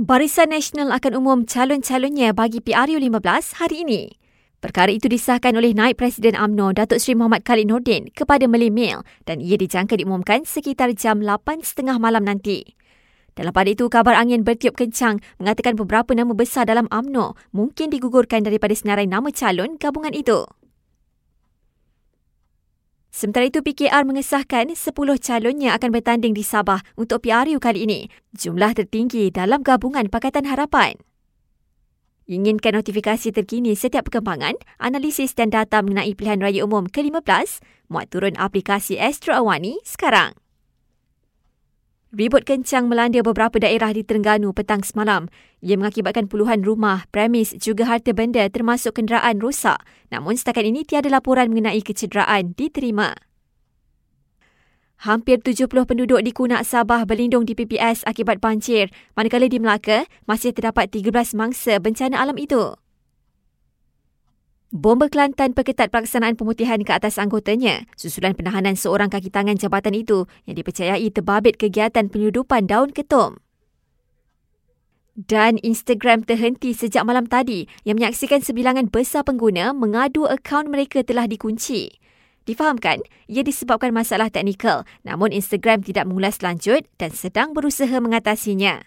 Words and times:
Barisan 0.00 0.48
Nasional 0.48 0.96
akan 0.96 1.12
umum 1.12 1.38
calon-calonnya 1.44 2.32
bagi 2.32 2.64
PRU 2.64 2.96
15 2.96 3.60
hari 3.60 3.84
ini. 3.84 4.08
Perkara 4.56 4.88
itu 4.88 5.12
disahkan 5.12 5.52
oleh 5.52 5.76
Naib 5.76 6.00
Presiden 6.00 6.32
AMNO 6.40 6.72
Datuk 6.72 6.96
Seri 6.96 7.20
Muhammad 7.20 7.44
Khalid 7.44 7.68
Nordin 7.68 8.08
kepada 8.08 8.48
Malay 8.48 8.72
Mail 8.72 9.04
dan 9.28 9.44
ia 9.44 9.60
dijangka 9.60 10.00
diumumkan 10.00 10.48
sekitar 10.48 10.96
jam 10.96 11.20
8.30 11.20 11.84
malam 12.00 12.24
nanti. 12.24 12.80
Dalam 13.36 13.52
pada 13.52 13.68
itu, 13.68 13.92
kabar 13.92 14.16
angin 14.16 14.40
bertiup 14.40 14.72
kencang 14.72 15.20
mengatakan 15.36 15.76
beberapa 15.76 16.16
nama 16.16 16.32
besar 16.32 16.64
dalam 16.64 16.88
AMNO 16.88 17.36
mungkin 17.52 17.92
digugurkan 17.92 18.40
daripada 18.40 18.72
senarai 18.72 19.04
nama 19.04 19.28
calon 19.28 19.76
gabungan 19.76 20.16
itu. 20.16 20.48
Sementara 23.20 23.52
itu, 23.52 23.60
PKR 23.60 24.08
mengesahkan 24.08 24.72
10 24.72 24.96
calonnya 25.20 25.76
akan 25.76 25.92
bertanding 25.92 26.32
di 26.32 26.40
Sabah 26.40 26.80
untuk 26.96 27.20
PRU 27.20 27.60
kali 27.60 27.84
ini. 27.84 28.08
Jumlah 28.32 28.72
tertinggi 28.72 29.28
dalam 29.28 29.60
gabungan 29.60 30.08
Pakatan 30.08 30.48
Harapan. 30.48 30.96
Inginkan 32.24 32.80
notifikasi 32.80 33.28
terkini 33.28 33.76
setiap 33.76 34.08
perkembangan, 34.08 34.56
analisis 34.80 35.36
dan 35.36 35.52
data 35.52 35.84
mengenai 35.84 36.16
pilihan 36.16 36.40
raya 36.40 36.64
umum 36.64 36.88
ke-15, 36.88 37.60
muat 37.92 38.08
turun 38.08 38.40
aplikasi 38.40 38.96
Astro 38.96 39.36
Awani 39.36 39.76
sekarang. 39.84 40.39
Ribut 42.10 42.42
kencang 42.42 42.90
melanda 42.90 43.22
beberapa 43.22 43.62
daerah 43.62 43.94
di 43.94 44.02
Terengganu 44.02 44.50
petang 44.50 44.82
semalam. 44.82 45.30
Ia 45.62 45.78
mengakibatkan 45.78 46.26
puluhan 46.26 46.66
rumah, 46.66 47.06
premis 47.14 47.54
juga 47.54 47.86
harta 47.86 48.10
benda 48.10 48.42
termasuk 48.50 48.98
kenderaan 48.98 49.38
rosak. 49.38 49.78
Namun 50.10 50.34
setakat 50.34 50.66
ini 50.66 50.82
tiada 50.82 51.06
laporan 51.06 51.54
mengenai 51.54 51.78
kecederaan 51.78 52.50
diterima. 52.58 53.14
Hampir 55.06 55.38
70 55.38 55.70
penduduk 55.86 56.18
di 56.26 56.34
Kunak 56.34 56.66
Sabah 56.66 57.06
berlindung 57.06 57.46
di 57.46 57.54
PPS 57.54 58.02
akibat 58.02 58.42
banjir, 58.42 58.90
manakala 59.14 59.46
di 59.46 59.62
Melaka 59.62 60.02
masih 60.26 60.50
terdapat 60.50 60.90
13 60.90 61.38
mangsa 61.38 61.78
bencana 61.78 62.18
alam 62.18 62.34
itu. 62.42 62.74
Bomba 64.80 65.12
Kelantan 65.12 65.52
perketat 65.52 65.92
pelaksanaan 65.92 66.40
pemutihan 66.40 66.80
ke 66.80 66.88
atas 66.96 67.20
anggotanya 67.20 67.84
susulan 68.00 68.32
penahanan 68.32 68.80
seorang 68.80 69.12
kaki 69.12 69.28
tangan 69.28 69.60
jabatan 69.60 69.92
itu 69.92 70.24
yang 70.48 70.56
dipercayai 70.56 71.04
terbabit 71.12 71.60
kegiatan 71.60 72.08
penyudupan 72.08 72.64
daun 72.64 72.88
ketum. 72.88 73.36
Dan 75.12 75.60
Instagram 75.60 76.24
terhenti 76.24 76.72
sejak 76.72 77.04
malam 77.04 77.28
tadi 77.28 77.68
yang 77.84 78.00
menyaksikan 78.00 78.40
sebilangan 78.40 78.88
besar 78.88 79.20
pengguna 79.20 79.76
mengadu 79.76 80.24
akaun 80.24 80.72
mereka 80.72 81.04
telah 81.04 81.28
dikunci. 81.28 82.00
Difahamkan, 82.48 83.04
ia 83.28 83.44
disebabkan 83.44 83.92
masalah 83.92 84.32
teknikal 84.32 84.88
namun 85.04 85.28
Instagram 85.28 85.84
tidak 85.84 86.08
mengulas 86.08 86.40
lanjut 86.40 86.88
dan 86.96 87.12
sedang 87.12 87.52
berusaha 87.52 88.00
mengatasinya. 88.00 88.80